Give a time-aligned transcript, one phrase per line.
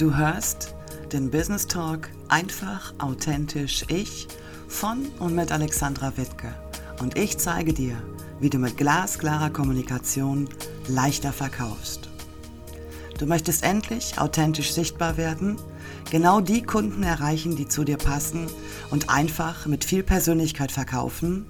[0.00, 0.74] Du hörst
[1.12, 4.28] den Business Talk einfach, authentisch ich
[4.66, 6.54] von und mit Alexandra Wittke.
[7.02, 8.02] Und ich zeige dir,
[8.40, 10.48] wie du mit glasklarer Kommunikation
[10.88, 12.08] leichter verkaufst.
[13.18, 15.58] Du möchtest endlich authentisch sichtbar werden,
[16.10, 18.46] genau die Kunden erreichen, die zu dir passen
[18.88, 21.44] und einfach mit viel Persönlichkeit verkaufen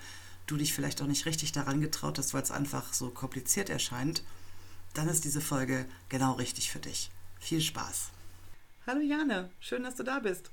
[0.48, 4.24] du dich vielleicht auch nicht richtig daran getraut hast, weil es einfach so kompliziert erscheint,
[4.94, 7.12] dann ist diese Folge genau richtig für dich.
[7.38, 8.08] Viel Spaß.
[8.86, 10.50] Hallo Jane, schön, dass du da bist.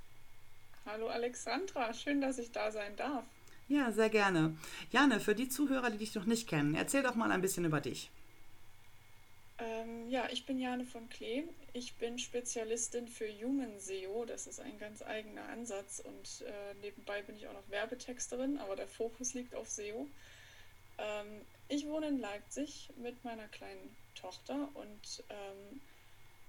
[0.85, 3.25] Hallo Alexandra, schön, dass ich da sein darf.
[3.67, 4.57] Ja, sehr gerne.
[4.89, 7.81] Jane, für die Zuhörer, die dich noch nicht kennen, erzähl doch mal ein bisschen über
[7.81, 8.09] dich.
[9.59, 11.43] Ähm, ja, ich bin Jane von Klee.
[11.73, 14.23] Ich bin Spezialistin für Human SEO.
[14.23, 18.77] Das ist ein ganz eigener Ansatz und äh, nebenbei bin ich auch noch Werbetexterin, aber
[18.77, 20.07] der Fokus liegt auf SEO.
[20.97, 25.81] Ähm, ich wohne in Leipzig mit meiner kleinen Tochter und ähm,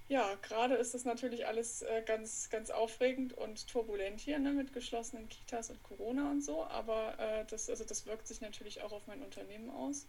[0.09, 4.73] ja, gerade ist das natürlich alles äh, ganz, ganz aufregend und turbulent hier ne, mit
[4.73, 8.91] geschlossenen Kitas und Corona und so, aber äh, das, also das wirkt sich natürlich auch
[8.91, 10.05] auf mein Unternehmen aus.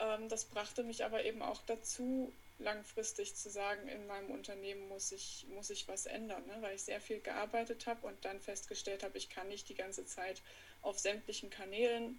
[0.00, 5.12] Ähm, das brachte mich aber eben auch dazu, langfristig zu sagen, in meinem Unternehmen muss
[5.12, 9.02] ich, muss ich was ändern, ne, weil ich sehr viel gearbeitet habe und dann festgestellt
[9.02, 10.42] habe, ich kann nicht die ganze Zeit
[10.82, 12.18] auf sämtlichen Kanälen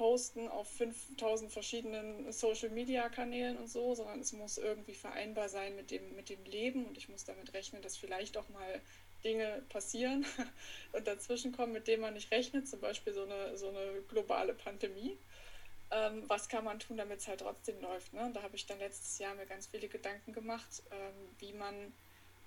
[0.00, 6.16] posten auf 5000 verschiedenen Social-Media-Kanälen und so, sondern es muss irgendwie vereinbar sein mit dem,
[6.16, 8.80] mit dem Leben und ich muss damit rechnen, dass vielleicht auch mal
[9.24, 10.24] Dinge passieren
[10.92, 14.54] und dazwischen kommen, mit denen man nicht rechnet, zum Beispiel so eine, so eine globale
[14.54, 15.18] Pandemie.
[15.90, 18.14] Ähm, was kann man tun, damit es halt trotzdem läuft?
[18.14, 18.30] Ne?
[18.32, 21.92] Da habe ich dann letztes Jahr mir ganz viele Gedanken gemacht, ähm, wie man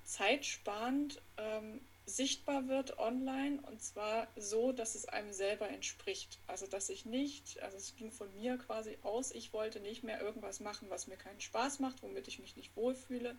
[0.06, 6.40] zeitsparend ähm, sichtbar wird online und zwar so, dass es einem selber entspricht.
[6.48, 10.22] Also dass ich nicht, also es ging von mir quasi aus, ich wollte nicht mehr
[10.22, 13.36] irgendwas machen, was mir keinen Spaß macht, womit ich mich nicht wohlfühle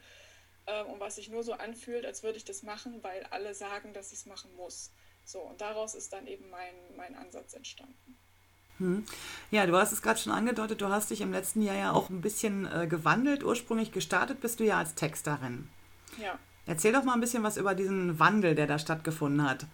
[0.66, 3.92] äh, und was sich nur so anfühlt, als würde ich das machen, weil alle sagen,
[3.92, 4.92] dass ich es machen muss.
[5.25, 8.19] So, und daraus ist dann eben mein, mein Ansatz entstanden.
[8.78, 9.04] Hm.
[9.50, 12.10] Ja, du hast es gerade schon angedeutet, du hast dich im letzten Jahr ja auch
[12.10, 13.44] ein bisschen äh, gewandelt.
[13.44, 15.69] Ursprünglich gestartet bist du ja als Texterin.
[16.19, 16.38] Ja.
[16.66, 19.66] Erzähl doch mal ein bisschen was über diesen Wandel, der da stattgefunden hat.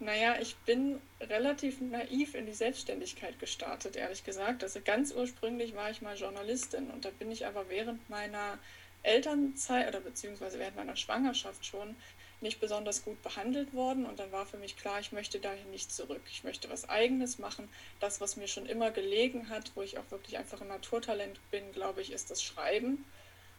[0.00, 4.62] Naja, ich bin relativ naiv in die Selbstständigkeit gestartet, ehrlich gesagt.
[4.62, 8.58] Also ganz ursprünglich war ich mal Journalistin und da bin ich aber während meiner
[9.02, 11.96] Elternzeit oder beziehungsweise während meiner Schwangerschaft schon
[12.40, 15.92] nicht besonders gut behandelt worden und dann war für mich klar, ich möchte dahin nicht
[15.92, 16.22] zurück.
[16.30, 17.68] Ich möchte was eigenes machen.
[17.98, 21.72] Das, was mir schon immer gelegen hat, wo ich auch wirklich einfach ein Naturtalent bin,
[21.72, 23.04] glaube ich, ist das Schreiben.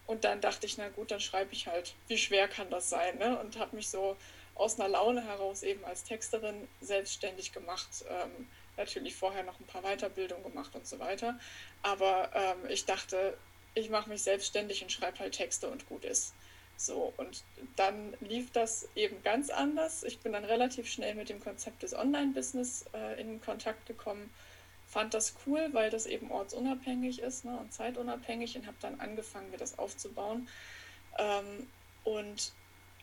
[0.09, 3.19] Und dann dachte ich, na gut, dann schreibe ich halt, wie schwer kann das sein?
[3.19, 3.37] Ne?
[3.39, 4.17] Und habe mich so
[4.55, 7.87] aus einer Laune heraus eben als Texterin selbstständig gemacht.
[8.09, 11.37] Ähm, natürlich vorher noch ein paar Weiterbildungen gemacht und so weiter.
[11.83, 13.37] Aber ähm, ich dachte,
[13.75, 16.33] ich mache mich selbstständig und schreibe halt Texte und gut ist.
[16.75, 17.43] So, und
[17.75, 20.01] dann lief das eben ganz anders.
[20.01, 24.33] Ich bin dann relativ schnell mit dem Konzept des Online-Business äh, in Kontakt gekommen
[24.89, 29.51] fand das cool, weil das eben ortsunabhängig ist ne, und zeitunabhängig und habe dann angefangen,
[29.51, 30.47] mir das aufzubauen.
[31.17, 31.67] Ähm,
[32.03, 32.51] und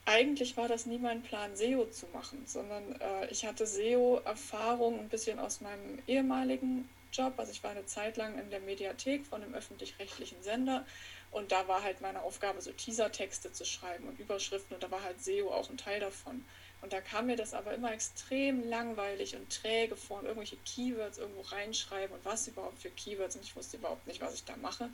[0.04, 5.08] eigentlich war das nie mein Plan, SEO zu machen, sondern äh, ich hatte SEO-Erfahrung ein
[5.08, 7.34] bisschen aus meinem ehemaligen Job.
[7.36, 10.84] Also ich war eine Zeit lang in der Mediathek von einem öffentlich-rechtlichen Sender
[11.30, 15.02] und da war halt meine Aufgabe, so Teasertexte zu schreiben und Überschriften und da war
[15.02, 16.44] halt SEO auch ein Teil davon.
[16.82, 21.18] Und da kam mir das aber immer extrem langweilig und träge vor und irgendwelche Keywords
[21.18, 24.56] irgendwo reinschreiben und was überhaupt für Keywords und ich wusste überhaupt nicht, was ich da
[24.56, 24.90] mache.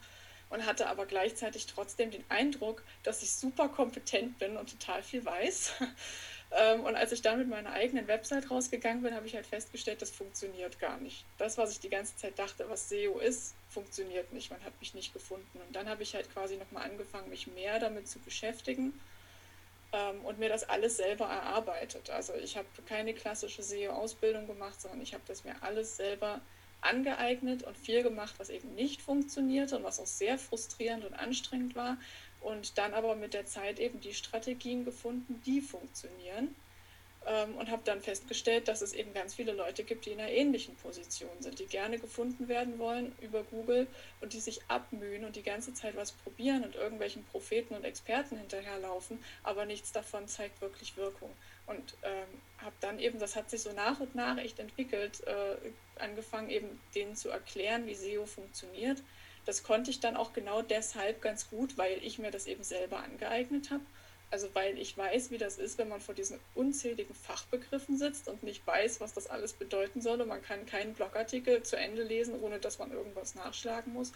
[0.49, 5.25] Und hatte aber gleichzeitig trotzdem den Eindruck, dass ich super kompetent bin und total viel
[5.25, 5.73] weiß.
[6.55, 10.03] Ähm, und als ich dann mit meiner eigenen Website rausgegangen bin, habe ich halt festgestellt,
[10.03, 11.25] das funktioniert gar nicht.
[11.39, 14.51] Das, was ich die ganze Zeit dachte, was SEO ist, funktioniert nicht.
[14.51, 15.61] Man hat mich nicht gefunden.
[15.67, 18.93] Und dann habe ich halt quasi nochmal angefangen, mich mehr damit zu beschäftigen
[19.93, 22.11] ähm, und mir das alles selber erarbeitet.
[22.11, 26.41] Also ich habe keine klassische SEO-Ausbildung gemacht, sondern ich habe das mir alles selber
[26.81, 31.75] angeeignet und viel gemacht, was eben nicht funktionierte und was auch sehr frustrierend und anstrengend
[31.77, 31.97] war.
[32.41, 36.57] und dann aber mit der Zeit eben die Strategien gefunden, die funktionieren
[37.27, 40.31] ähm, und habe dann festgestellt, dass es eben ganz viele Leute gibt, die in einer
[40.31, 43.87] ähnlichen Position sind, die gerne gefunden werden wollen über Google
[44.21, 48.37] und die sich abmühen und die ganze Zeit was probieren und irgendwelchen Propheten und Experten
[48.39, 51.31] hinterherlaufen, aber nichts davon zeigt wirklich Wirkung.
[51.67, 55.57] Und ähm, habe dann eben, das hat sich so nach und nach echt entwickelt, äh,
[56.01, 59.03] angefangen eben denen zu erklären, wie SEO funktioniert.
[59.45, 62.99] Das konnte ich dann auch genau deshalb ganz gut, weil ich mir das eben selber
[62.99, 63.83] angeeignet habe
[64.33, 68.43] also weil ich weiß, wie das ist, wenn man vor diesen unzähligen Fachbegriffen sitzt und
[68.43, 70.23] nicht weiß, was das alles bedeuten soll.
[70.23, 74.13] Und man kann keinen Blogartikel zu Ende lesen, ohne dass man irgendwas nachschlagen muss.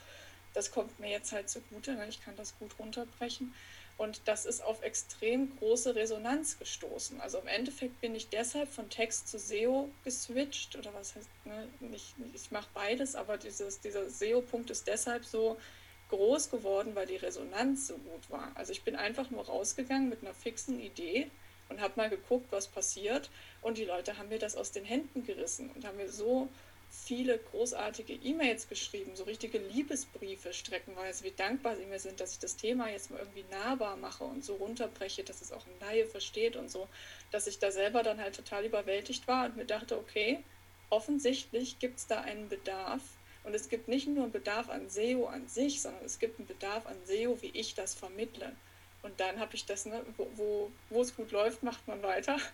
[0.54, 1.92] Das kommt mir jetzt halt zugute.
[1.92, 2.08] Ne?
[2.08, 3.52] Ich kann das gut runterbrechen.
[3.98, 7.20] Und das ist auf extrem große Resonanz gestoßen.
[7.20, 10.76] Also im Endeffekt bin ich deshalb von Text zu SEO geswitcht.
[10.76, 11.68] Oder was heißt, ne?
[11.80, 15.58] nicht, ich mache beides, aber dieses, dieser SEO-Punkt ist deshalb so
[16.11, 18.53] groß geworden, weil die Resonanz so gut war.
[18.55, 21.31] Also ich bin einfach nur rausgegangen mit einer fixen Idee
[21.69, 23.31] und habe mal geguckt, was passiert.
[23.62, 26.49] Und die Leute haben mir das aus den Händen gerissen und haben mir so
[26.88, 32.38] viele großartige E-Mails geschrieben, so richtige Liebesbriefe streckenweise, wie dankbar sie mir sind, dass ich
[32.38, 36.06] das Thema jetzt mal irgendwie nahbar mache und so runterbreche, dass es auch ein Laie
[36.06, 36.88] versteht und so,
[37.32, 40.43] dass ich da selber dann halt total überwältigt war und mir dachte, okay,
[40.91, 43.02] offensichtlich gibt es da einen Bedarf
[43.46, 46.48] und es gibt nicht nur einen Bedarf an SEO an sich, sondern es gibt einen
[46.48, 48.52] Bedarf an SEO, wie ich das vermittle.
[49.02, 52.37] Und dann habe ich das, ne, wo, wo, wo es gut läuft, macht man weiter.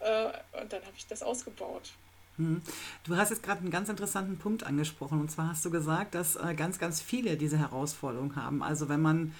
[0.00, 0.26] Äh,
[0.62, 1.90] und dann habe ich das ausgebaut.
[2.36, 2.62] Hm.
[3.02, 5.20] Du hast jetzt gerade einen ganz interessanten Punkt angesprochen.
[5.20, 8.62] Und zwar hast du gesagt, dass äh, ganz, ganz viele diese Herausforderung haben.
[8.62, 9.34] Also wenn man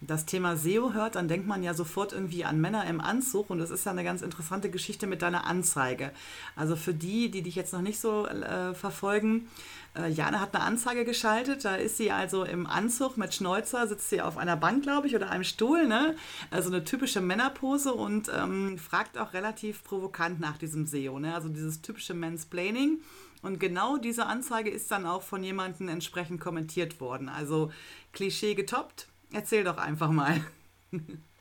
[0.00, 3.58] das Thema SEO hört, dann denkt man ja sofort irgendwie an Männer im Anzug und
[3.58, 6.12] das ist ja eine ganz interessante Geschichte mit deiner Anzeige.
[6.54, 9.48] Also für die, die dich jetzt noch nicht so äh, verfolgen,
[9.96, 14.10] äh, Jana hat eine Anzeige geschaltet, da ist sie also im Anzug mit Schnäuzer, sitzt
[14.10, 16.14] sie auf einer Bank, glaube ich, oder einem Stuhl, ne?
[16.50, 21.34] Also eine typische Männerpose und ähm, fragt auch relativ provokant nach diesem SEO, ne?
[21.34, 23.00] Also dieses typische Mansplaining.
[23.42, 27.28] Und genau diese Anzeige ist dann auch von jemandem entsprechend kommentiert worden.
[27.28, 27.70] Also
[28.12, 30.40] Klischee getoppt, Erzähl doch einfach mal.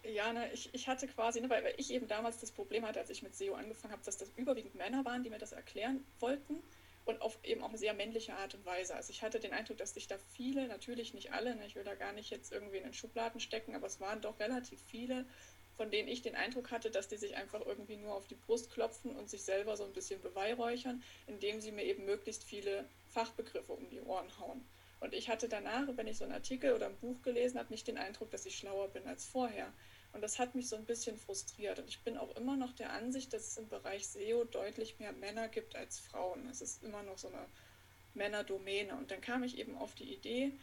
[0.03, 2.99] Ja, ne, ich, ich hatte quasi, ne, weil, weil ich eben damals das Problem hatte,
[2.99, 6.03] als ich mit SEO angefangen habe, dass das überwiegend Männer waren, die mir das erklären
[6.19, 6.63] wollten
[7.05, 8.95] und auf eben auch eine sehr männliche Art und Weise.
[8.95, 11.83] Also ich hatte den Eindruck, dass sich da viele, natürlich nicht alle, ne, ich will
[11.83, 15.25] da gar nicht jetzt irgendwie in den Schubladen stecken, aber es waren doch relativ viele,
[15.75, 18.71] von denen ich den Eindruck hatte, dass die sich einfach irgendwie nur auf die Brust
[18.71, 23.73] klopfen und sich selber so ein bisschen beweihräuchern, indem sie mir eben möglichst viele Fachbegriffe
[23.73, 24.65] um die Ohren hauen.
[24.99, 27.88] Und ich hatte danach, wenn ich so einen Artikel oder ein Buch gelesen habe, nicht
[27.88, 29.71] den Eindruck, dass ich schlauer bin als vorher.
[30.13, 31.79] Und das hat mich so ein bisschen frustriert.
[31.79, 35.11] Und ich bin auch immer noch der Ansicht, dass es im Bereich SEO deutlich mehr
[35.11, 36.47] Männer gibt als Frauen.
[36.49, 37.45] Es ist immer noch so eine
[38.15, 38.95] Männerdomäne.
[38.95, 40.53] Und dann kam ich eben auf die Idee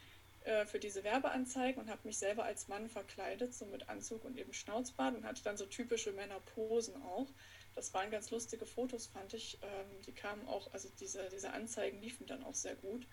[0.44, 4.36] äh, für diese Werbeanzeigen und habe mich selber als Mann verkleidet, so mit Anzug und
[4.36, 7.28] eben Schnauzbart und hatte dann so typische Männerposen auch.
[7.74, 9.58] Das waren ganz lustige Fotos, fand ich.
[9.62, 13.06] Ähm, die kamen auch, also diese, diese Anzeigen liefen dann auch sehr gut.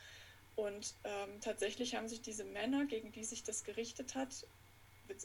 [0.62, 4.46] Und ähm, tatsächlich haben sich diese Männer, gegen die sich das gerichtet hat,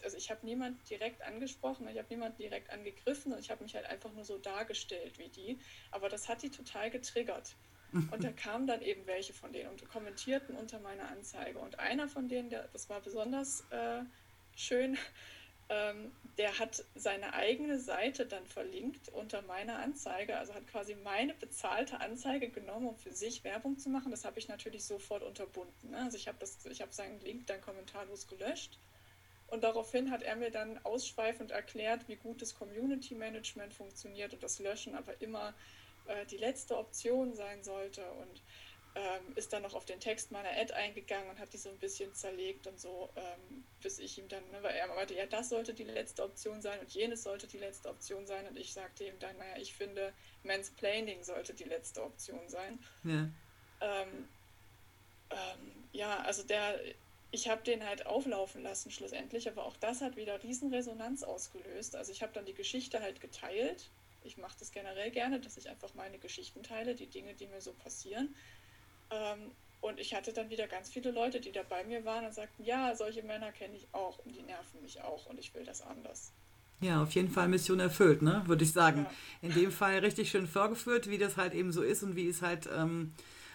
[0.03, 3.75] also ich habe niemanden direkt angesprochen, ich habe niemanden direkt angegriffen und ich habe mich
[3.75, 5.59] halt einfach nur so dargestellt wie die.
[5.91, 7.55] Aber das hat die total getriggert.
[7.93, 11.61] Und da kamen dann eben welche von denen und kommentierten unter meiner Anzeige.
[11.61, 14.03] Und einer von denen, der, das war besonders äh,
[14.57, 14.99] schön,
[15.69, 21.35] ähm, der hat seine eigene Seite dann verlinkt unter meiner Anzeige, also hat quasi meine
[21.35, 24.11] bezahlte Anzeige genommen, um für sich Werbung zu machen.
[24.11, 25.91] Das habe ich natürlich sofort unterbunden.
[25.91, 25.99] Ne?
[25.99, 28.79] Also ich habe hab seinen Link dann kommentarlos gelöscht.
[29.49, 34.43] Und daraufhin hat er mir dann ausschweifend erklärt, wie gut das Community Management funktioniert und
[34.43, 35.55] das Löschen aber immer
[36.07, 38.05] äh, die letzte Option sein sollte.
[38.13, 38.43] Und
[38.97, 41.77] ähm, ist dann noch auf den Text meiner Ad eingegangen und hat die so ein
[41.77, 45.51] bisschen zerlegt und so, ähm, bis ich ihm dann, ne, weil er meinte, ja, das
[45.51, 49.05] sollte die letzte Option sein und jenes sollte die letzte Option sein und ich sagte
[49.05, 52.79] ihm dann, naja, ich finde, Mansplaining sollte die letzte Option sein.
[53.05, 53.29] Ja,
[53.83, 54.29] ähm,
[55.31, 56.81] ähm ja also der,
[57.33, 61.97] ich habe den halt auflaufen lassen schlussendlich, aber auch das hat wieder Riesenresonanz ausgelöst.
[61.97, 63.91] Also ich habe dann die Geschichte halt geteilt.
[64.25, 67.61] Ich mache das generell gerne, dass ich einfach meine Geschichten teile, die Dinge, die mir
[67.61, 68.35] so passieren.
[69.11, 72.35] Ähm, und ich hatte dann wieder ganz viele Leute, die da bei mir waren und
[72.35, 75.65] sagten, ja, solche Männer kenne ich auch und die nerven mich auch und ich will
[75.65, 76.33] das anders.
[76.81, 78.43] Ja, auf jeden Fall Mission erfüllt, ne?
[78.47, 79.07] würde ich sagen.
[79.43, 79.49] Ja.
[79.49, 82.43] In dem Fall richtig schön vorgeführt, wie das halt eben so ist und wie es
[82.43, 83.13] halt ähm,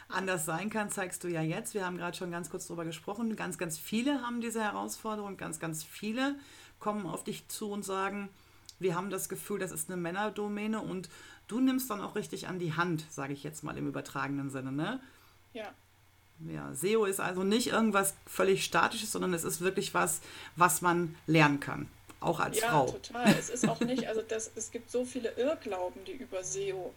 [0.10, 1.74] anders sein kann, zeigst du ja jetzt.
[1.74, 3.36] Wir haben gerade schon ganz kurz darüber gesprochen.
[3.36, 5.38] Ganz, ganz viele haben diese Herausforderung.
[5.38, 6.36] Ganz, ganz viele
[6.80, 8.30] kommen auf dich zu und sagen,
[8.80, 11.10] wir haben das Gefühl, das ist eine Männerdomäne und
[11.48, 14.72] du nimmst dann auch richtig an die Hand, sage ich jetzt mal im übertragenen Sinne,
[14.72, 15.00] ne?
[15.54, 15.74] Ja.
[16.50, 20.22] Ja, SEO ist also nicht irgendwas völlig Statisches, sondern es ist wirklich was,
[20.56, 21.88] was man lernen kann,
[22.20, 22.88] auch als ja, Frau.
[22.88, 23.36] Ja, total.
[23.38, 26.94] Es ist auch nicht, also das, es gibt so viele Irrglauben, die über SEO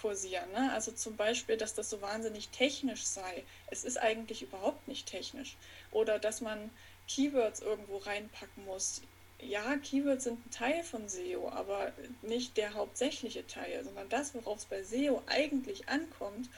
[0.00, 0.50] kursieren.
[0.52, 0.70] Ne?
[0.72, 3.44] Also zum Beispiel, dass das so wahnsinnig technisch sei.
[3.68, 5.56] Es ist eigentlich überhaupt nicht technisch.
[5.90, 6.70] Oder dass man
[7.08, 9.02] Keywords irgendwo reinpacken muss.
[9.40, 11.92] Ja, Keywords sind ein Teil von SEO, aber
[12.22, 16.48] nicht der hauptsächliche Teil, sondern das, worauf es bei SEO eigentlich ankommt,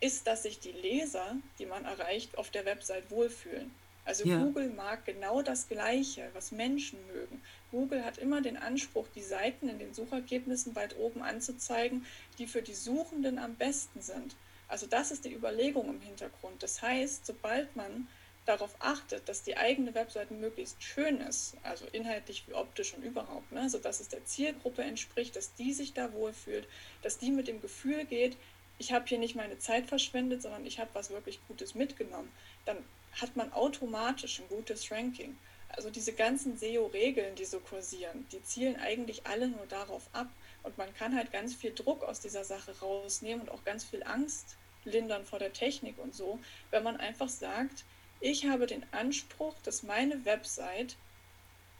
[0.00, 3.70] ist, dass sich die Leser, die man erreicht, auf der Website wohlfühlen.
[4.04, 4.38] Also ja.
[4.38, 7.42] Google mag genau das Gleiche, was Menschen mögen.
[7.70, 12.06] Google hat immer den Anspruch, die Seiten in den Suchergebnissen weit oben anzuzeigen,
[12.38, 14.34] die für die Suchenden am besten sind.
[14.66, 16.62] Also das ist die Überlegung im Hintergrund.
[16.62, 18.08] Das heißt, sobald man
[18.48, 23.52] darauf achtet, dass die eigene Webseite möglichst schön ist, also inhaltlich wie optisch und überhaupt,
[23.52, 26.66] ne, sodass es der Zielgruppe entspricht, dass die sich da wohlfühlt,
[27.02, 28.38] dass die mit dem Gefühl geht,
[28.78, 32.30] ich habe hier nicht meine Zeit verschwendet, sondern ich habe was wirklich Gutes mitgenommen,
[32.64, 32.78] dann
[33.20, 35.36] hat man automatisch ein gutes Ranking.
[35.70, 40.28] Also diese ganzen SEO-Regeln, die so kursieren, die zielen eigentlich alle nur darauf ab.
[40.62, 44.02] Und man kann halt ganz viel Druck aus dieser Sache rausnehmen und auch ganz viel
[44.02, 46.38] Angst lindern vor der Technik und so,
[46.70, 47.84] wenn man einfach sagt,
[48.20, 50.96] ich habe den Anspruch, dass meine Website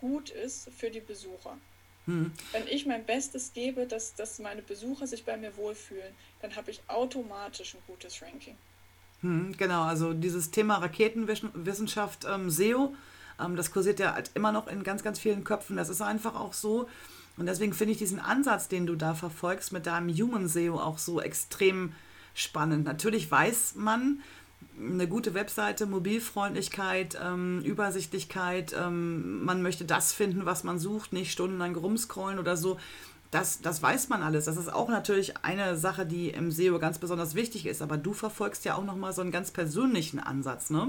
[0.01, 1.59] gut ist für die Besucher.
[2.05, 2.33] Hm.
[2.53, 6.71] Wenn ich mein Bestes gebe, dass, dass meine Besucher sich bei mir wohlfühlen, dann habe
[6.71, 8.57] ich automatisch ein gutes Ranking.
[9.23, 12.95] Hm, genau, also dieses Thema Raketenwissenschaft, ähm, SEO,
[13.41, 15.77] ähm, das kursiert ja halt immer noch in ganz, ganz vielen Köpfen.
[15.77, 16.89] Das ist einfach auch so.
[17.37, 20.99] Und deswegen finde ich diesen Ansatz, den du da verfolgst mit deinem Human SEO auch
[20.99, 21.93] so extrem
[22.35, 22.85] spannend.
[22.85, 24.21] Natürlich weiß man,
[24.81, 31.33] eine gute Webseite, Mobilfreundlichkeit, ähm, Übersichtlichkeit, ähm, man möchte das finden, was man sucht, nicht
[31.33, 32.79] stundenlang rumscrollen oder so.
[33.31, 34.47] Das, das weiß man alles.
[34.47, 37.83] Das ist auch natürlich eine Sache, die im SEO ganz besonders wichtig ist.
[37.83, 40.89] Aber du verfolgst ja auch nochmal so einen ganz persönlichen Ansatz, ne?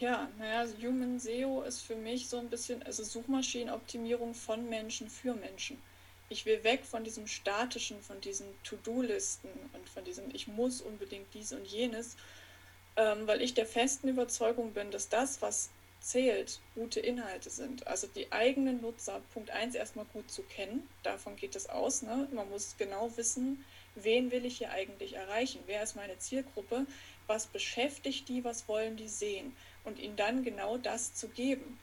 [0.00, 5.34] Ja, naja, Human SEO ist für mich so ein bisschen, also Suchmaschinenoptimierung von Menschen für
[5.34, 5.78] Menschen.
[6.28, 11.32] Ich will weg von diesem statischen, von diesen To-Do-Listen und von diesem Ich muss unbedingt
[11.32, 12.16] dies und jenes,
[12.96, 15.70] ähm, weil ich der festen Überzeugung bin, dass das, was
[16.04, 17.86] zählt, gute Inhalte sind.
[17.86, 20.88] Also die eigenen Nutzer, Punkt 1, erstmal gut zu kennen.
[21.02, 22.02] Davon geht es aus.
[22.02, 22.28] Ne?
[22.32, 25.60] Man muss genau wissen, wen will ich hier eigentlich erreichen?
[25.66, 26.86] Wer ist meine Zielgruppe?
[27.26, 28.44] Was beschäftigt die?
[28.44, 29.56] Was wollen die sehen?
[29.84, 31.78] Und ihnen dann genau das zu geben.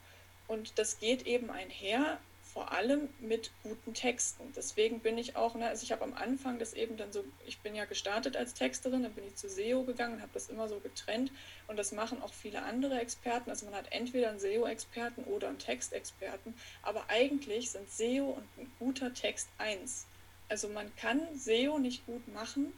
[0.46, 2.18] Und das geht eben einher
[2.52, 4.52] vor allem mit guten Texten.
[4.54, 7.60] Deswegen bin ich auch, ne, also ich habe am Anfang das eben dann so, ich
[7.60, 10.68] bin ja gestartet als Texterin, dann bin ich zu SEO gegangen und habe das immer
[10.68, 11.32] so getrennt
[11.66, 13.48] und das machen auch viele andere Experten.
[13.48, 18.70] Also man hat entweder einen SEO-Experten oder einen Textexperten, aber eigentlich sind SEO und ein
[18.78, 20.06] guter Text eins.
[20.50, 22.74] Also man kann SEO nicht gut machen,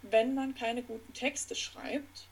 [0.00, 2.28] wenn man keine guten Texte schreibt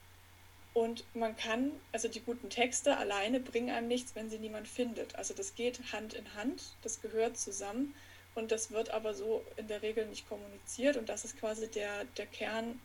[0.73, 5.17] und man kann, also die guten Texte alleine bringen einem nichts, wenn sie niemand findet.
[5.17, 7.95] Also das geht Hand in Hand, das gehört zusammen
[8.35, 12.05] und das wird aber so in der Regel nicht kommuniziert und das ist quasi der,
[12.17, 12.81] der Kern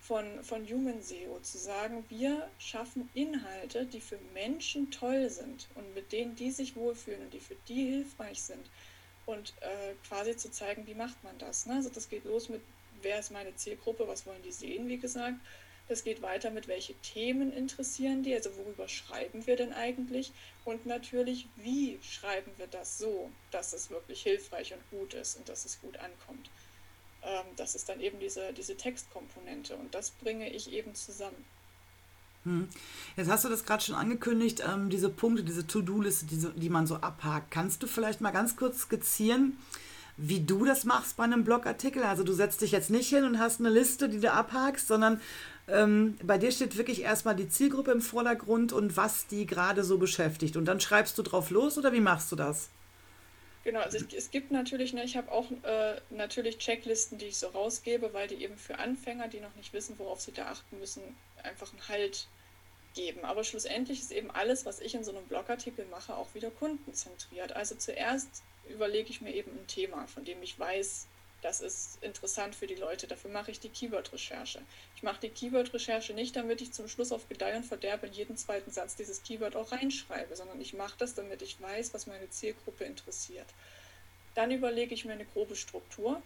[0.00, 5.94] von, von Human SEO, zu sagen, wir schaffen Inhalte, die für Menschen toll sind und
[5.94, 8.64] mit denen die sich wohlfühlen und die für die hilfreich sind
[9.26, 11.66] und äh, quasi zu zeigen, wie macht man das.
[11.66, 11.74] Ne?
[11.74, 12.62] Also das geht los mit,
[13.02, 15.36] wer ist meine Zielgruppe, was wollen die sehen, wie gesagt
[15.90, 20.32] es geht weiter mit, welche Themen interessieren die, also worüber schreiben wir denn eigentlich
[20.64, 25.48] und natürlich, wie schreiben wir das so, dass es wirklich hilfreich und gut ist und
[25.48, 26.50] dass es gut ankommt.
[27.22, 31.44] Ähm, das ist dann eben diese, diese Textkomponente und das bringe ich eben zusammen.
[32.44, 32.68] Hm.
[33.16, 36.86] Jetzt hast du das gerade schon angekündigt, ähm, diese Punkte, diese To-Do-Liste, die, die man
[36.86, 37.50] so abhakt.
[37.50, 39.58] Kannst du vielleicht mal ganz kurz skizzieren,
[40.16, 42.02] wie du das machst bei einem Blogartikel?
[42.02, 45.20] Also du setzt dich jetzt nicht hin und hast eine Liste, die du abhakst, sondern
[45.68, 49.98] ähm, bei dir steht wirklich erstmal die Zielgruppe im Vordergrund und was die gerade so
[49.98, 50.56] beschäftigt.
[50.56, 52.70] Und dann schreibst du drauf los oder wie machst du das?
[53.62, 57.36] Genau, also es, es gibt natürlich, ne, ich habe auch äh, natürlich Checklisten, die ich
[57.36, 60.78] so rausgebe, weil die eben für Anfänger, die noch nicht wissen, worauf sie da achten
[60.78, 61.02] müssen,
[61.42, 62.26] einfach einen Halt
[62.94, 63.24] geben.
[63.24, 67.52] Aber schlussendlich ist eben alles, was ich in so einem Blogartikel mache, auch wieder kundenzentriert.
[67.54, 71.06] Also zuerst überlege ich mir eben ein Thema, von dem ich weiß,
[71.42, 73.06] das ist interessant für die Leute.
[73.06, 74.60] Dafür mache ich die Keyword-Recherche.
[74.96, 78.36] Ich mache die Keyword-Recherche nicht, damit ich zum Schluss auf Gedeih und Verderb in jeden
[78.36, 82.28] zweiten Satz dieses Keyword auch reinschreibe, sondern ich mache das, damit ich weiß, was meine
[82.30, 83.46] Zielgruppe interessiert.
[84.34, 86.22] Dann überlege ich mir eine grobe Struktur.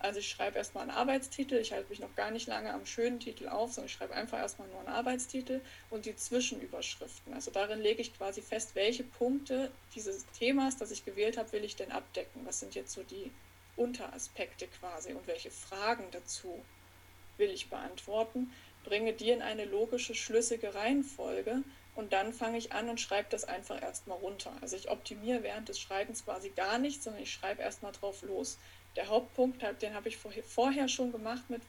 [0.00, 3.18] Also ich schreibe erstmal einen Arbeitstitel, ich halte mich noch gar nicht lange am schönen
[3.18, 5.60] Titel auf, sondern ich schreibe einfach erstmal nur einen Arbeitstitel
[5.90, 7.34] und die Zwischenüberschriften.
[7.34, 11.64] Also darin lege ich quasi fest, welche Punkte dieses Themas, das ich gewählt habe, will
[11.64, 12.42] ich denn abdecken.
[12.44, 13.32] Was sind jetzt so die
[13.78, 16.62] Unteraspekte quasi und welche Fragen dazu
[17.36, 18.52] will ich beantworten.
[18.84, 21.62] bringe die in eine logische, schlüssige Reihenfolge
[21.94, 24.52] und dann fange ich an und schreibe das einfach erstmal runter.
[24.60, 28.58] Also ich optimiere während des Schreibens quasi gar nichts, sondern ich schreibe erstmal drauf los.
[28.96, 31.60] Der Hauptpunkt, den habe ich vorher schon gemacht mit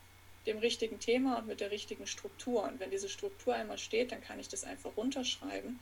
[0.46, 2.64] dem richtigen Thema und mit der richtigen Struktur.
[2.64, 5.80] Und wenn diese Struktur einmal steht, dann kann ich das einfach runterschreiben.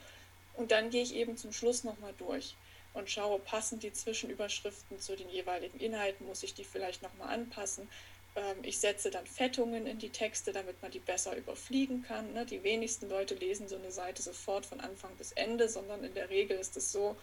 [0.55, 2.55] Und dann gehe ich eben zum Schluss nochmal durch
[2.97, 7.87] und schaue, passen die Zwischenüberschriften zu den jeweiligen Inhalten, muss ich die vielleicht nochmal anpassen.
[8.35, 12.33] Ähm, ich setze dann Fettungen in die Texte, damit man die besser überfliegen kann.
[12.33, 12.45] Ne?
[12.45, 16.29] Die wenigsten Leute lesen so eine Seite sofort von Anfang bis Ende, sondern in der
[16.29, 17.15] Regel ist es so,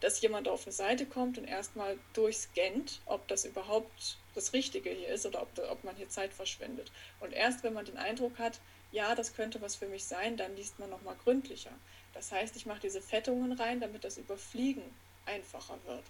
[0.00, 5.08] dass jemand auf eine Seite kommt und erstmal durchscannt, ob das überhaupt das Richtige hier
[5.08, 6.90] ist oder ob, ob man hier Zeit verschwendet.
[7.20, 8.60] Und erst wenn man den Eindruck hat,
[8.92, 11.72] ja, das könnte was für mich sein, dann liest man nochmal gründlicher.
[12.12, 14.84] Das heißt, ich mache diese Fettungen rein, damit das Überfliegen
[15.26, 16.04] einfacher wird.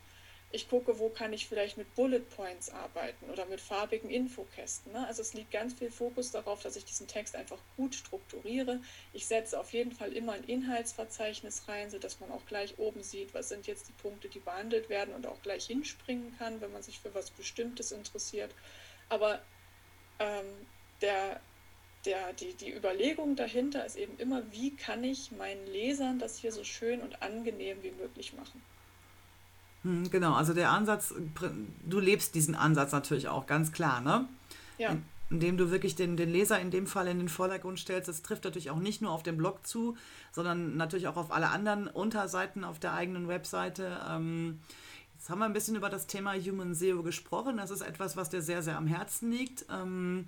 [0.55, 4.93] Ich gucke, wo kann ich vielleicht mit Bullet Points arbeiten oder mit farbigen Infokästen.
[4.93, 5.05] Ne?
[5.05, 8.81] Also es liegt ganz viel Fokus darauf, dass ich diesen Text einfach gut strukturiere.
[9.13, 13.35] Ich setze auf jeden Fall immer ein Inhaltsverzeichnis rein, sodass man auch gleich oben sieht,
[13.35, 16.85] was sind jetzt die Punkte, die behandelt werden und auch gleich hinspringen kann, wenn man
[16.85, 18.55] sich für was Bestimmtes interessiert.
[19.09, 19.43] Aber
[20.21, 20.47] ähm,
[21.03, 21.41] der,
[22.05, 26.53] der, die, die Überlegung dahinter ist eben immer, wie kann ich meinen Lesern das hier
[26.53, 28.63] so schön und angenehm wie möglich machen.
[29.85, 31.15] Hm, genau, also der Ansatz,
[31.87, 34.27] du lebst diesen Ansatz natürlich auch ganz klar, ne?
[34.77, 34.97] Ja.
[35.31, 38.09] indem du wirklich den, den Leser in dem Fall in den Vordergrund stellst.
[38.09, 39.97] Das trifft natürlich auch nicht nur auf den Blog zu,
[40.33, 44.01] sondern natürlich auch auf alle anderen Unterseiten auf der eigenen Webseite.
[44.09, 44.61] Ähm,
[45.17, 47.57] jetzt haben wir ein bisschen über das Thema Human SEO gesprochen.
[47.57, 50.27] Das ist etwas, was dir sehr, sehr am Herzen liegt, ähm,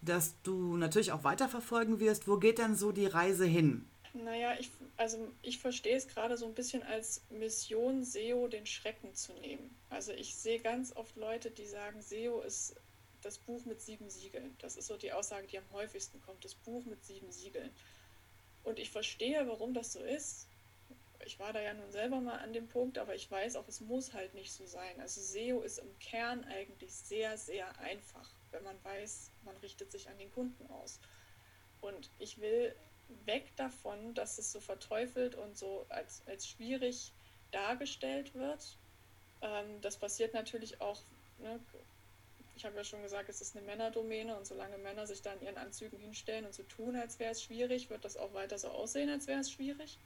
[0.00, 2.28] dass du natürlich auch weiterverfolgen wirst.
[2.28, 3.84] Wo geht denn so die Reise hin?
[4.14, 9.14] Naja, ich, also ich verstehe es gerade so ein bisschen als Mission, SEO den Schrecken
[9.14, 9.74] zu nehmen.
[9.90, 12.76] Also ich sehe ganz oft Leute, die sagen, SEO ist
[13.22, 14.56] das Buch mit sieben Siegeln.
[14.60, 17.70] Das ist so die Aussage, die am häufigsten kommt, das Buch mit sieben Siegeln.
[18.64, 20.46] Und ich verstehe, warum das so ist.
[21.24, 23.80] Ich war da ja nun selber mal an dem Punkt, aber ich weiß auch, es
[23.80, 25.00] muss halt nicht so sein.
[25.00, 30.08] Also SEO ist im Kern eigentlich sehr, sehr einfach, wenn man weiß, man richtet sich
[30.08, 31.00] an den Kunden aus.
[31.80, 32.74] Und ich will
[33.24, 37.12] weg davon, dass es so verteufelt und so als, als schwierig
[37.50, 38.76] dargestellt wird.
[39.42, 41.00] Ähm, das passiert natürlich auch,
[41.38, 41.60] ne,
[42.56, 45.42] ich habe ja schon gesagt, es ist eine Männerdomäne und solange Männer sich da in
[45.42, 48.68] ihren Anzügen hinstellen und so tun, als wäre es schwierig, wird das auch weiter so
[48.68, 49.98] aussehen, als wäre es schwierig.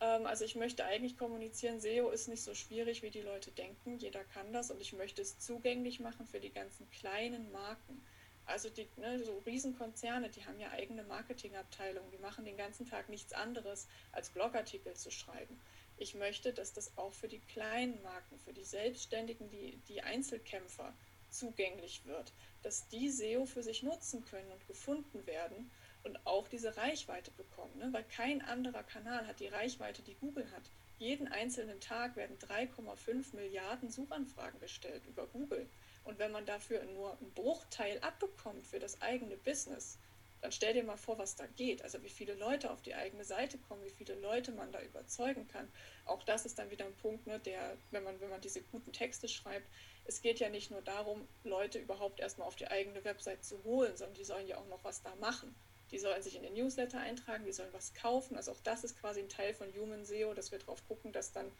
[0.00, 3.98] Ähm, also ich möchte eigentlich kommunizieren, SEO ist nicht so schwierig, wie die Leute denken,
[3.98, 8.02] jeder kann das und ich möchte es zugänglich machen für die ganzen kleinen Marken.
[8.46, 13.08] Also die ne, so Riesenkonzerne, die haben ja eigene Marketingabteilungen, die machen den ganzen Tag
[13.08, 15.60] nichts anderes, als Blogartikel zu schreiben.
[15.98, 20.94] Ich möchte, dass das auch für die kleinen Marken, für die Selbstständigen, die, die Einzelkämpfer
[21.30, 22.32] zugänglich wird,
[22.62, 25.70] dass die SEO für sich nutzen können und gefunden werden
[26.04, 27.76] und auch diese Reichweite bekommen.
[27.78, 27.88] Ne?
[27.92, 30.70] Weil kein anderer Kanal hat die Reichweite, die Google hat.
[30.98, 35.68] Jeden einzelnen Tag werden 3,5 Milliarden Suchanfragen gestellt über Google.
[36.06, 39.98] Und wenn man dafür nur einen Bruchteil abbekommt für das eigene Business,
[40.40, 41.82] dann stell dir mal vor, was da geht.
[41.82, 45.48] Also wie viele Leute auf die eigene Seite kommen, wie viele Leute man da überzeugen
[45.48, 45.68] kann.
[46.04, 48.92] Auch das ist dann wieder ein Punkt, ne, der, wenn man, wenn man diese guten
[48.92, 49.66] Texte schreibt,
[50.04, 53.96] es geht ja nicht nur darum, Leute überhaupt erstmal auf die eigene Website zu holen,
[53.96, 55.52] sondern die sollen ja auch noch was da machen.
[55.90, 58.36] Die sollen sich in den Newsletter eintragen, die sollen was kaufen.
[58.36, 61.32] Also auch das ist quasi ein Teil von Human SEO, dass wir darauf gucken, dass
[61.32, 61.50] dann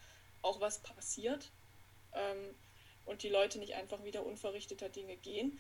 [0.43, 1.51] auch was passiert.
[2.13, 2.55] Ähm,
[3.07, 5.59] und die Leute nicht einfach wieder unverrichteter Dinge gehen.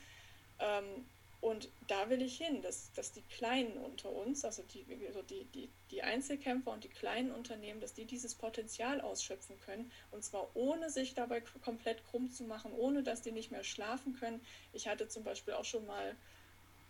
[0.58, 1.06] Ähm,
[1.40, 5.44] und da will ich hin, dass, dass die Kleinen unter uns, also die, also die,
[5.54, 9.92] die, die Einzelkämpfer und die kleinen Unternehmen, dass die dieses Potenzial ausschöpfen können.
[10.10, 14.16] Und zwar ohne sich dabei komplett krumm zu machen, ohne dass die nicht mehr schlafen
[14.18, 14.40] können.
[14.72, 16.16] Ich hatte zum Beispiel auch schon mal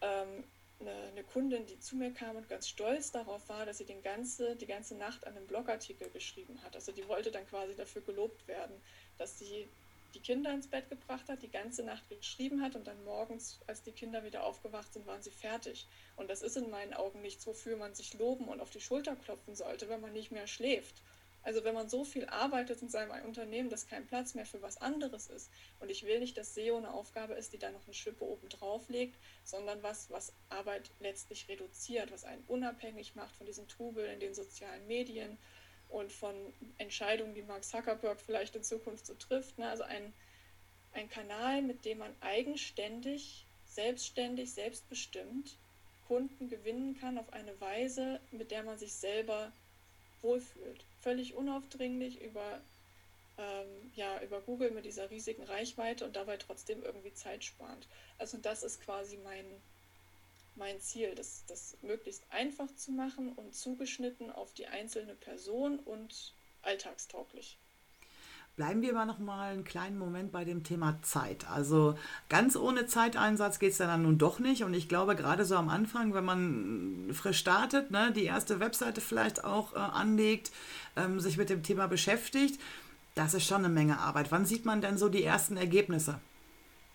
[0.01, 0.45] ähm,
[0.81, 4.03] eine, eine, Kundin, die zu mir kam und ganz stolz darauf war, dass sie den
[4.03, 6.75] ganze, die ganze Nacht an einem Blogartikel geschrieben hat.
[6.75, 8.81] Also die wollte dann quasi dafür gelobt werden,
[9.19, 9.69] dass sie
[10.14, 13.83] die Kinder ins Bett gebracht hat, die ganze Nacht geschrieben hat und dann morgens, als
[13.83, 15.87] die Kinder wieder aufgewacht sind, waren sie fertig.
[16.16, 19.16] Und das ist in meinen Augen nichts, wofür man sich loben und auf die Schulter
[19.16, 21.03] klopfen sollte, wenn man nicht mehr schläft.
[21.47, 24.79] Also wenn man so viel arbeitet in seinem Unternehmen, dass kein Platz mehr für was
[24.79, 25.49] anderes ist.
[25.79, 28.49] Und ich will nicht, dass SEO eine Aufgabe ist, die da noch eine Schippe oben
[28.49, 34.07] drauf legt, sondern was, was Arbeit letztlich reduziert, was einen unabhängig macht von diesem Trubel
[34.07, 35.38] in den sozialen Medien,
[35.88, 36.35] und von
[36.79, 39.59] Entscheidungen, die Mark Zuckerberg vielleicht in Zukunft so trifft.
[39.59, 39.68] Ne?
[39.68, 40.12] Also ein,
[40.92, 45.57] ein Kanal, mit dem man eigenständig, selbstständig, selbstbestimmt
[46.07, 49.53] Kunden gewinnen kann auf eine Weise, mit der man sich selber
[50.22, 50.85] wohlfühlt.
[51.01, 52.61] Völlig unaufdringlich über,
[53.38, 57.87] ähm, ja, über Google mit dieser riesigen Reichweite und dabei trotzdem irgendwie Zeit sparend.
[58.18, 59.44] Also das ist quasi mein,
[60.57, 66.35] mein Ziel, das, das möglichst einfach zu machen und zugeschnitten auf die einzelne Person und
[66.62, 67.59] alltagstauglich.
[68.57, 71.47] Bleiben wir aber noch mal einen kleinen Moment bei dem Thema Zeit.
[71.51, 71.99] Also
[72.31, 74.64] ganz ohne Zeiteinsatz geht es dann nun doch nicht.
[74.64, 79.03] Und ich glaube, gerade so am Anfang, wenn man frisch startet, ne, die erste Webseite
[79.03, 80.53] vielleicht auch äh, anlegt,
[80.97, 82.59] ähm, sich mit dem Thema beschäftigt,
[83.14, 84.33] das ist schon eine Menge Arbeit.
[84.33, 86.19] Wann sieht man denn so die ersten Ergebnisse?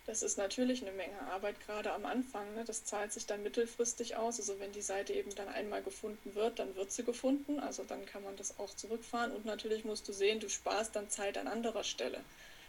[0.06, 2.54] Das ist natürlich eine Menge Arbeit, gerade am Anfang.
[2.54, 2.64] Ne?
[2.64, 4.40] Das zahlt sich dann mittelfristig aus.
[4.40, 7.60] Also wenn die Seite eben dann einmal gefunden wird, dann wird sie gefunden.
[7.60, 9.30] Also dann kann man das auch zurückfahren.
[9.30, 12.20] Und natürlich musst du sehen, du sparst dann Zeit an anderer Stelle.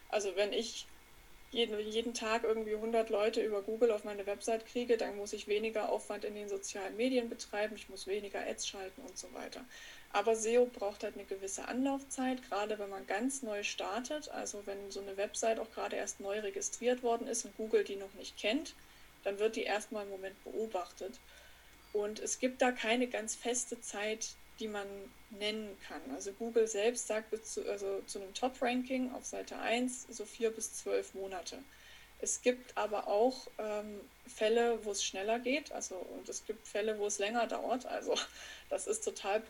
[0.09, 0.85] Also wenn ich
[1.53, 5.47] jeden, jeden Tag irgendwie 100 Leute über Google auf meine Website kriege, dann muss ich
[5.47, 9.63] weniger Aufwand in den sozialen Medien betreiben, ich muss weniger Ads schalten und so weiter.
[10.13, 14.29] Aber SEO braucht halt eine gewisse Anlaufzeit, gerade wenn man ganz neu startet.
[14.29, 17.95] Also wenn so eine Website auch gerade erst neu registriert worden ist und Google die
[17.95, 18.75] noch nicht kennt,
[19.23, 21.19] dann wird die erstmal im Moment beobachtet.
[21.93, 24.87] Und es gibt da keine ganz feste Zeit, die man
[25.31, 26.01] nennen kann.
[26.13, 30.75] Also Google selbst sagt zu, also zu einem Top-Ranking auf Seite 1 so vier bis
[30.75, 31.57] zwölf Monate.
[32.19, 36.97] Es gibt aber auch ähm, Fälle, wo es schneller geht, also und es gibt Fälle,
[36.97, 37.85] wo es länger dauert.
[37.85, 38.15] Also
[38.69, 39.41] das ist total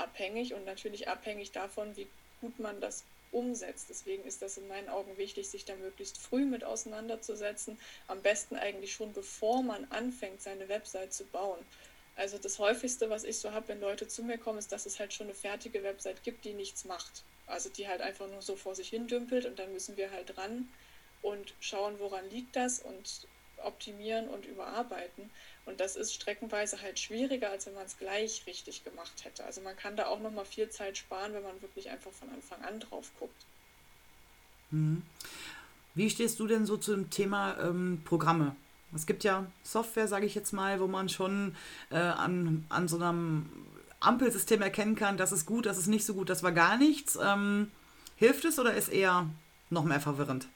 [0.00, 2.06] branchenabhängig und natürlich abhängig davon, wie
[2.40, 3.86] gut man das umsetzt.
[3.88, 7.78] Deswegen ist das in meinen Augen wichtig, sich da möglichst früh mit auseinanderzusetzen.
[8.08, 11.58] Am besten eigentlich schon bevor man anfängt, seine Website zu bauen.
[12.16, 14.98] Also das häufigste, was ich so habe, wenn Leute zu mir kommen, ist, dass es
[14.98, 17.22] halt schon eine fertige Website gibt, die nichts macht.
[17.46, 20.36] Also die halt einfach nur so vor sich hin dümpelt und dann müssen wir halt
[20.36, 20.68] ran
[21.22, 23.26] und schauen, woran liegt das und
[23.64, 25.30] optimieren und überarbeiten.
[25.66, 29.44] Und das ist streckenweise halt schwieriger, als wenn man es gleich richtig gemacht hätte.
[29.44, 32.62] Also man kann da auch nochmal viel Zeit sparen, wenn man wirklich einfach von Anfang
[32.64, 33.44] an drauf guckt.
[34.70, 35.02] Mhm.
[35.94, 38.54] Wie stehst du denn so zum Thema ähm, Programme?
[38.94, 41.54] Es gibt ja Software, sage ich jetzt mal, wo man schon
[41.90, 43.50] äh, an, an so einem
[44.00, 47.18] Ampelsystem erkennen kann, das ist gut, das ist nicht so gut, das war gar nichts.
[47.22, 47.70] Ähm,
[48.16, 49.28] hilft es oder ist eher
[49.68, 50.48] noch mehr verwirrend?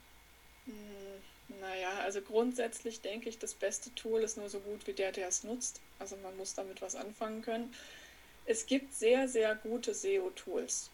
[2.05, 5.43] Also grundsätzlich denke ich, das beste Tool ist nur so gut wie der, der es
[5.43, 5.81] nutzt.
[5.99, 7.75] Also man muss damit was anfangen können.
[8.47, 10.91] Es gibt sehr, sehr gute SEO-Tools,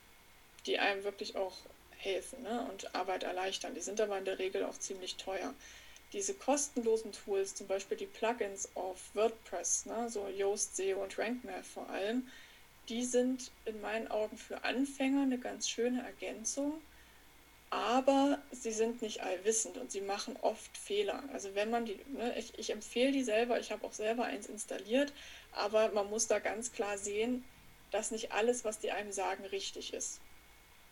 [0.67, 1.57] die einem wirklich auch
[1.99, 2.67] helfen ne?
[2.71, 3.75] und Arbeit erleichtern.
[3.75, 5.53] Die sind aber in der Regel auch ziemlich teuer
[6.13, 11.67] diese kostenlosen Tools, zum Beispiel die Plugins auf WordPress, ne, so Yoast, SEO und RankMath
[11.67, 12.27] vor allem,
[12.89, 16.81] die sind in meinen Augen für Anfänger eine ganz schöne Ergänzung,
[17.71, 21.23] aber sie sind nicht allwissend und sie machen oft Fehler.
[21.33, 24.47] Also wenn man die, ne, ich, ich empfehle die selber, ich habe auch selber eins
[24.47, 25.13] installiert,
[25.53, 27.45] aber man muss da ganz klar sehen,
[27.93, 30.21] dass nicht alles, was die einem sagen, richtig ist.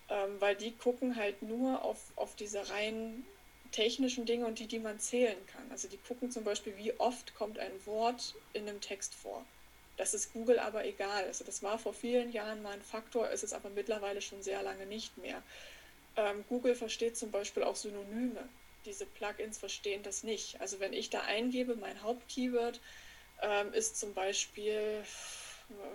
[0.09, 3.27] Ähm, weil die gucken halt nur auf, auf diese reinen
[3.73, 5.71] technischen Dinge und die, die man zählen kann.
[5.71, 9.45] Also die gucken zum Beispiel, wie oft kommt ein Wort in einem Text vor.
[9.97, 11.25] Das ist Google aber egal.
[11.25, 14.63] Also das war vor vielen Jahren mal ein Faktor, ist es aber mittlerweile schon sehr
[14.63, 15.43] lange nicht mehr.
[16.19, 18.49] Ähm, Google versteht zum Beispiel auch Synonyme.
[18.85, 20.61] Diese Plugins verstehen das nicht.
[20.61, 22.81] Also wenn ich da eingebe, mein Hauptkeyword
[23.41, 25.05] ähm, ist zum Beispiel,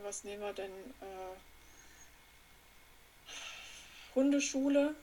[0.04, 0.72] was nehmen wir denn?
[0.72, 1.36] Äh,
[4.16, 4.96] Hundeschule,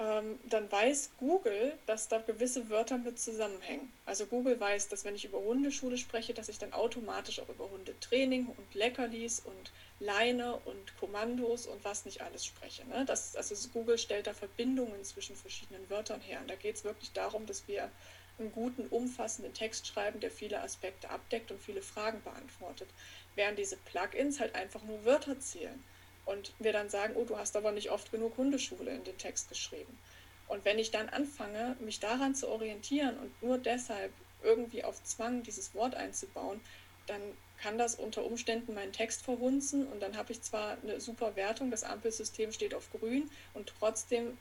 [0.00, 3.92] ähm, dann weiß Google, dass da gewisse Wörter mit zusammenhängen.
[4.06, 7.68] Also Google weiß, dass wenn ich über Hundeschule spreche, dass ich dann automatisch auch über
[7.68, 12.86] Hundetraining und Leckerlis und Leine und Kommandos und was nicht alles spreche.
[12.86, 13.04] Ne?
[13.06, 16.40] Das, also Google stellt da Verbindungen zwischen verschiedenen Wörtern her.
[16.40, 17.90] Und da geht es wirklich darum, dass wir
[18.38, 22.88] einen guten, umfassenden Text schreiben, der viele Aspekte abdeckt und viele Fragen beantwortet.
[23.34, 25.82] Während diese Plugins halt einfach nur Wörter zählen
[26.28, 29.48] und wir dann sagen, oh, du hast aber nicht oft genug Hundeschule in den Text
[29.48, 29.98] geschrieben.
[30.46, 34.12] Und wenn ich dann anfange, mich daran zu orientieren und nur deshalb
[34.42, 36.60] irgendwie auf Zwang dieses Wort einzubauen,
[37.06, 37.20] dann
[37.60, 41.70] kann das unter Umständen meinen Text verhunzen und dann habe ich zwar eine super Wertung,
[41.70, 44.36] das Ampelsystem steht auf grün und trotzdem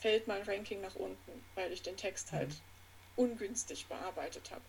[0.00, 3.24] fällt mein Ranking nach unten, weil ich den Text halt mhm.
[3.24, 4.62] ungünstig bearbeitet habe.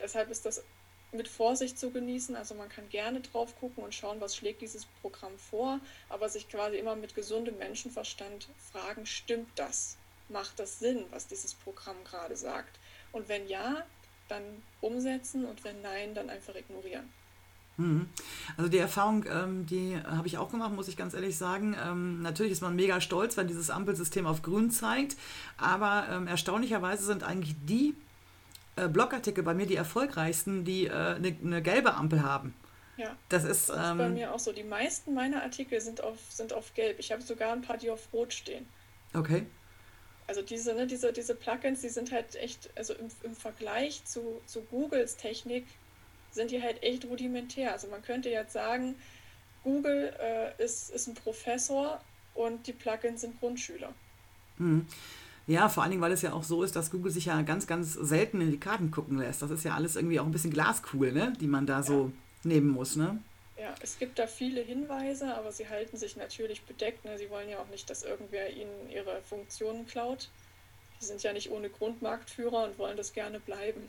[0.00, 0.64] Deshalb ist das
[1.12, 2.36] mit Vorsicht zu genießen.
[2.36, 6.48] Also man kann gerne drauf gucken und schauen, was schlägt dieses Programm vor, aber sich
[6.48, 9.96] quasi immer mit gesundem Menschenverstand fragen, stimmt das?
[10.28, 12.78] Macht das Sinn, was dieses Programm gerade sagt?
[13.12, 13.84] Und wenn ja,
[14.28, 17.08] dann umsetzen und wenn nein, dann einfach ignorieren.
[17.76, 18.08] Mhm.
[18.56, 21.76] Also die Erfahrung, ähm, die habe ich auch gemacht, muss ich ganz ehrlich sagen.
[21.82, 25.16] Ähm, natürlich ist man mega stolz, wenn dieses Ampelsystem auf grün zeigt,
[25.56, 27.94] aber ähm, erstaunlicherweise sind eigentlich die
[28.76, 32.54] äh, Blogartikel bei mir die erfolgreichsten, die äh, eine, eine gelbe Ampel haben.
[32.96, 34.52] Ja, das ist, das ist ähm, bei mir auch so.
[34.52, 36.98] Die meisten meiner Artikel sind auf, sind auf gelb.
[36.98, 38.66] Ich habe sogar ein paar, die auf rot stehen.
[39.14, 39.46] Okay.
[40.26, 44.40] Also diese, ne, diese, diese Plugins, die sind halt echt, also im, im Vergleich zu,
[44.46, 45.66] zu Googles Technik
[46.30, 47.72] sind die halt echt rudimentär.
[47.72, 48.94] Also man könnte jetzt sagen,
[49.64, 52.00] Google äh, ist, ist ein Professor
[52.34, 53.92] und die Plugins sind Grundschüler.
[54.58, 54.86] Hm.
[55.50, 57.66] Ja, vor allen Dingen, weil es ja auch so ist, dass Google sich ja ganz,
[57.66, 59.42] ganz selten in die Karten gucken lässt.
[59.42, 61.32] Das ist ja alles irgendwie auch ein bisschen Glaskugel, ne?
[61.40, 61.82] die man da ja.
[61.82, 62.12] so
[62.44, 62.94] nehmen muss.
[62.94, 63.20] Ne?
[63.58, 67.04] Ja, es gibt da viele Hinweise, aber sie halten sich natürlich bedeckt.
[67.04, 67.18] Ne?
[67.18, 70.28] Sie wollen ja auch nicht, dass irgendwer ihnen ihre Funktionen klaut.
[71.00, 73.82] Die sind ja nicht ohne Grund Marktführer und wollen das gerne bleiben.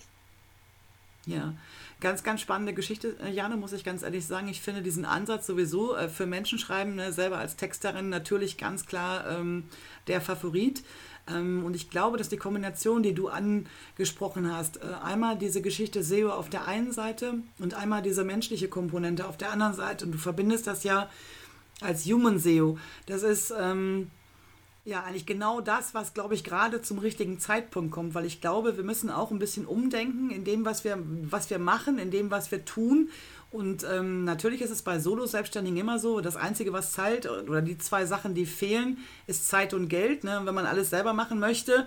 [1.27, 1.53] Ja,
[1.99, 4.47] ganz, ganz spannende Geschichte, äh, Jane, muss ich ganz ehrlich sagen.
[4.47, 8.87] Ich finde diesen Ansatz sowieso äh, für Menschen schreiben, ne, selber als Texterin natürlich ganz
[8.87, 9.69] klar ähm,
[10.07, 10.83] der Favorit.
[11.27, 16.03] Ähm, und ich glaube, dass die Kombination, die du angesprochen hast, äh, einmal diese Geschichte
[16.03, 20.13] SEO auf der einen Seite und einmal diese menschliche Komponente auf der anderen Seite, und
[20.13, 21.09] du verbindest das ja
[21.81, 23.53] als Human SEO, das ist...
[23.57, 24.11] Ähm,
[24.83, 28.77] ja, eigentlich genau das, was, glaube ich, gerade zum richtigen Zeitpunkt kommt, weil ich glaube,
[28.77, 32.31] wir müssen auch ein bisschen umdenken in dem, was wir, was wir machen, in dem,
[32.31, 33.09] was wir tun.
[33.51, 37.77] Und ähm, natürlich ist es bei Solo-Selbstständigen immer so, das Einzige, was zahlt, oder die
[37.77, 40.23] zwei Sachen, die fehlen, ist Zeit und Geld.
[40.23, 40.41] Ne?
[40.43, 41.85] Wenn man alles selber machen möchte,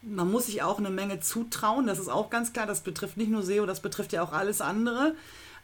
[0.00, 3.30] man muss sich auch eine Menge zutrauen, das ist auch ganz klar, das betrifft nicht
[3.30, 5.14] nur SEO, das betrifft ja auch alles andere.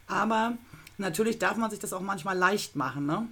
[0.06, 0.58] Aber
[0.98, 3.06] natürlich darf man sich das auch manchmal leicht machen.
[3.06, 3.26] Ne?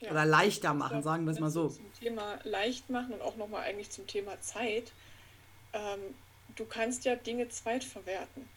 [0.00, 0.10] Ja.
[0.12, 1.68] Oder leichter machen, sagen wir es mal so.
[1.68, 4.92] Zum Thema leicht machen und auch nochmal eigentlich zum Thema Zeit.
[5.72, 6.00] Ähm,
[6.54, 8.48] du kannst ja Dinge zweitverwerten.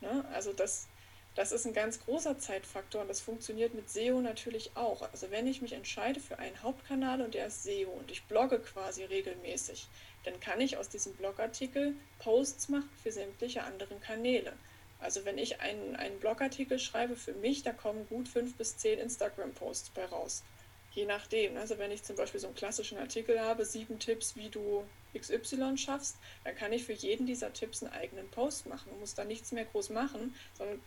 [0.00, 0.24] Ne?
[0.32, 0.86] Also das,
[1.34, 5.02] das ist ein ganz großer Zeitfaktor und das funktioniert mit SEO natürlich auch.
[5.12, 8.60] Also wenn ich mich entscheide für einen Hauptkanal und der ist SEO und ich blogge
[8.60, 9.88] quasi regelmäßig,
[10.24, 14.52] dann kann ich aus diesem Blogartikel Posts machen für sämtliche anderen Kanäle.
[15.00, 18.98] Also wenn ich einen, einen Blogartikel schreibe für mich, da kommen gut fünf bis zehn
[19.00, 20.44] Instagram-Posts bei raus.
[20.92, 21.56] Je nachdem.
[21.56, 24.84] Also wenn ich zum Beispiel so einen klassischen Artikel habe, sieben Tipps, wie du
[25.18, 29.14] XY schaffst, dann kann ich für jeden dieser Tipps einen eigenen Post machen und muss
[29.14, 30.80] da nichts mehr groß machen, sondern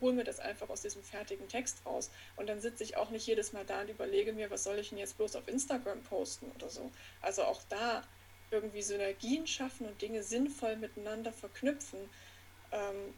[0.00, 2.10] hole mir das einfach aus diesem fertigen Text raus.
[2.36, 4.90] Und dann sitze ich auch nicht jedes Mal da und überlege mir, was soll ich
[4.90, 6.90] denn jetzt bloß auf Instagram posten oder so.
[7.20, 8.02] Also auch da
[8.50, 11.98] irgendwie Synergien schaffen und Dinge sinnvoll miteinander verknüpfen.
[12.72, 13.14] Ähm,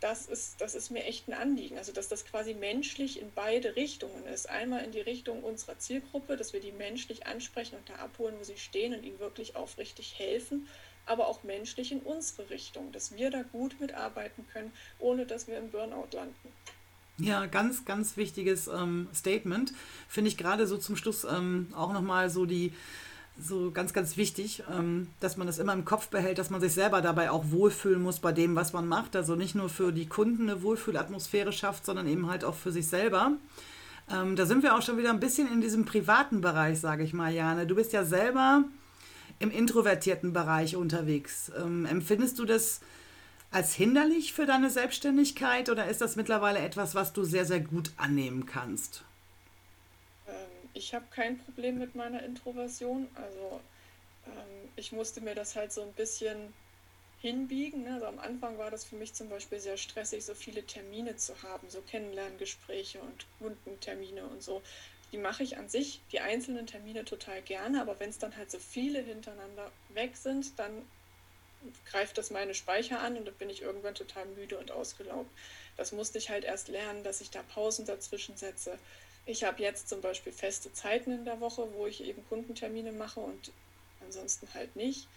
[0.00, 1.78] das ist, das ist mir echt ein Anliegen.
[1.78, 4.50] Also, dass das quasi menschlich in beide Richtungen ist.
[4.50, 8.44] Einmal in die Richtung unserer Zielgruppe, dass wir die menschlich ansprechen und da abholen, wo
[8.44, 10.68] sie stehen und ihnen wirklich aufrichtig helfen,
[11.06, 15.58] aber auch menschlich in unsere Richtung, dass wir da gut mitarbeiten können, ohne dass wir
[15.58, 16.52] im Burnout landen.
[17.18, 19.72] Ja, ganz, ganz wichtiges ähm, Statement.
[20.08, 22.72] Finde ich gerade so zum Schluss ähm, auch nochmal so die
[23.38, 26.72] so ganz, ganz wichtig, ähm, dass man das immer im Kopf behält, dass man sich
[26.72, 29.16] selber dabei auch wohlfühlen muss bei dem, was man macht.
[29.16, 32.86] Also nicht nur für die Kunden eine Wohlfühlatmosphäre schafft, sondern eben halt auch für sich
[32.86, 33.32] selber.
[34.10, 37.12] Ähm, da sind wir auch schon wieder ein bisschen in diesem privaten Bereich, sage ich
[37.12, 37.66] mal, Jane.
[37.66, 38.64] Du bist ja selber
[39.38, 41.50] im introvertierten Bereich unterwegs.
[41.56, 42.80] Ähm, empfindest du das
[43.50, 47.92] als hinderlich für deine Selbstständigkeit oder ist das mittlerweile etwas, was du sehr, sehr gut
[47.96, 49.04] annehmen kannst?
[50.74, 53.08] ich habe kein Problem mit meiner Introversion.
[53.14, 53.60] Also
[54.26, 56.52] ähm, ich musste mir das halt so ein bisschen
[57.20, 57.84] hinbiegen.
[57.84, 57.94] Ne?
[57.94, 61.40] Also am Anfang war das für mich zum Beispiel sehr stressig, so viele Termine zu
[61.42, 64.62] haben, so Kennenlerngespräche und Kundentermine und so.
[65.12, 68.50] Die mache ich an sich, die einzelnen Termine total gerne, aber wenn es dann halt
[68.50, 70.82] so viele hintereinander weg sind, dann
[71.90, 75.30] greift das meine Speicher an und dann bin ich irgendwann total müde und ausgelaugt.
[75.76, 78.78] Das musste ich halt erst lernen, dass ich da Pausen dazwischen setze,
[79.26, 83.20] ich habe jetzt zum Beispiel feste Zeiten in der Woche, wo ich eben Kundentermine mache
[83.20, 83.52] und
[84.04, 85.08] ansonsten halt nicht.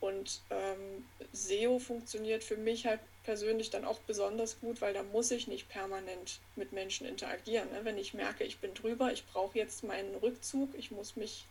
[0.00, 5.32] Und ähm, SEO funktioniert für mich halt persönlich dann auch besonders gut, weil da muss
[5.32, 7.68] ich nicht permanent mit Menschen interagieren.
[7.72, 7.80] Ne?
[7.82, 11.44] Wenn ich merke, ich bin drüber, ich brauche jetzt meinen Rückzug, ich muss mich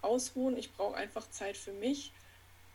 [0.00, 2.12] ausruhen, ich brauche einfach Zeit für mich.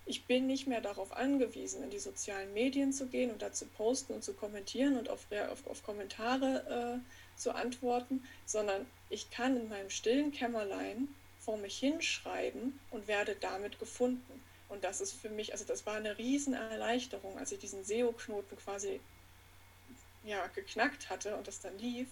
[0.06, 3.66] Ich bin nicht mehr darauf angewiesen, in die sozialen Medien zu gehen und da zu
[3.66, 9.58] posten und zu kommentieren und auf, auf, auf Kommentare äh, zu antworten, sondern ich kann
[9.58, 11.08] in meinem stillen Kämmerlein
[11.40, 14.44] vor mich hinschreiben und werde damit gefunden.
[14.74, 19.00] Und das ist für mich, also das war eine Riesenerleichterung, als ich diesen SEO-Knoten quasi
[20.26, 22.08] ja, geknackt hatte und das dann lief,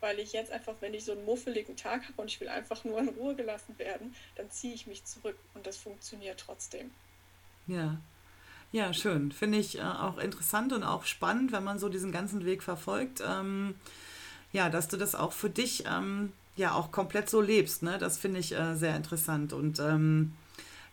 [0.00, 2.84] weil ich jetzt einfach, wenn ich so einen muffeligen Tag habe und ich will einfach
[2.84, 6.90] nur in Ruhe gelassen werden, dann ziehe ich mich zurück und das funktioniert trotzdem.
[7.66, 7.98] Ja,
[8.72, 9.32] ja, schön.
[9.32, 13.22] Finde ich äh, auch interessant und auch spannend, wenn man so diesen ganzen Weg verfolgt.
[13.26, 13.74] Ähm,
[14.52, 17.82] ja, dass du das auch für dich ähm, ja auch komplett so lebst.
[17.82, 17.96] Ne?
[17.96, 19.54] Das finde ich äh, sehr interessant.
[19.54, 20.34] Und ähm,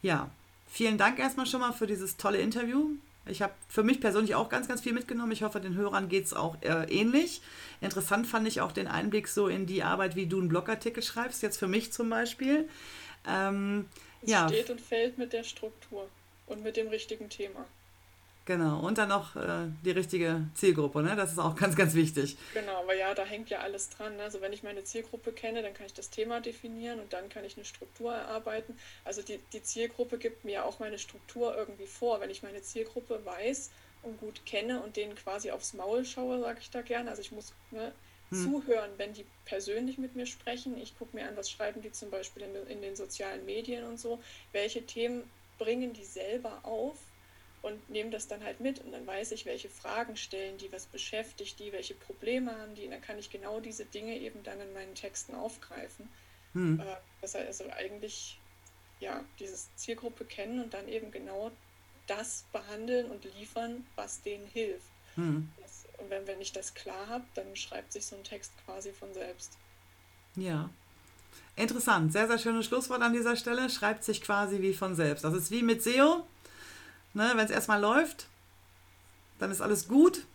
[0.01, 0.29] ja,
[0.69, 2.91] vielen Dank erstmal schon mal für dieses tolle Interview.
[3.25, 5.31] Ich habe für mich persönlich auch ganz, ganz viel mitgenommen.
[5.31, 7.41] Ich hoffe, den Hörern geht es auch äh, ähnlich.
[7.81, 11.43] Interessant fand ich auch den Einblick so in die Arbeit, wie du einen Blogartikel schreibst,
[11.43, 12.67] jetzt für mich zum Beispiel.
[13.27, 13.85] Ähm,
[14.21, 14.47] Es ja.
[14.47, 16.07] steht und fällt mit der Struktur
[16.47, 17.65] und mit dem richtigen Thema.
[18.49, 21.15] Genau, und dann noch äh, die richtige Zielgruppe, ne?
[21.15, 22.35] Das ist auch ganz, ganz wichtig.
[22.55, 24.15] Genau, aber ja, da hängt ja alles dran.
[24.15, 24.23] Ne?
[24.23, 27.45] Also wenn ich meine Zielgruppe kenne, dann kann ich das Thema definieren und dann kann
[27.45, 28.75] ich eine Struktur erarbeiten.
[29.05, 32.21] Also die, die Zielgruppe gibt mir auch meine Struktur irgendwie vor.
[32.21, 33.69] Wenn ich meine Zielgruppe weiß
[34.01, 37.11] und gut kenne und denen quasi aufs Maul schaue, sage ich da gerne.
[37.11, 37.91] Also ich muss ne,
[38.31, 38.43] hm.
[38.45, 40.75] zuhören, wenn die persönlich mit mir sprechen.
[40.75, 43.99] Ich gucke mir an, was schreiben die zum Beispiel in, in den sozialen Medien und
[43.99, 44.19] so.
[44.53, 46.97] Welche Themen bringen die selber auf?
[47.61, 50.85] Und nehme das dann halt mit und dann weiß ich, welche Fragen stellen die, was
[50.85, 54.59] beschäftigt die, welche Probleme haben die und dann kann ich genau diese Dinge eben dann
[54.61, 56.09] in meinen Texten aufgreifen.
[56.53, 56.79] Hm.
[56.79, 58.39] Äh, das heißt also eigentlich
[58.99, 61.51] ja dieses Zielgruppe kennen und dann eben genau
[62.07, 64.89] das behandeln und liefern, was denen hilft.
[65.15, 65.49] Hm.
[65.61, 68.91] Das, und wenn, wenn ich das klar habe, dann schreibt sich so ein Text quasi
[68.91, 69.57] von selbst.
[70.35, 70.69] Ja.
[71.55, 73.69] Interessant, sehr, sehr schönes Schlusswort an dieser Stelle.
[73.69, 75.23] Schreibt sich quasi wie von selbst.
[75.25, 76.25] Das ist wie mit SEO
[77.13, 78.27] Ne, Wenn es erstmal läuft,
[79.39, 80.25] dann ist alles gut.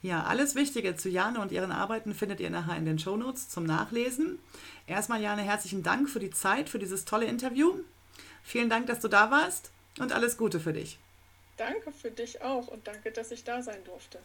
[0.00, 3.64] Ja, alles Wichtige zu Jane und ihren Arbeiten findet ihr nachher in den Shownotes zum
[3.64, 4.38] Nachlesen.
[4.86, 7.80] Erstmal, Jane, herzlichen Dank für die Zeit, für dieses tolle Interview.
[8.44, 10.98] Vielen Dank, dass du da warst und alles Gute für dich.
[11.56, 14.20] Danke für dich auch und danke, dass ich da sein durfte.